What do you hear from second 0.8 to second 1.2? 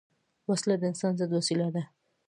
انسان